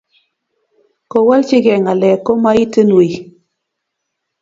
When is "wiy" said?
2.97-3.11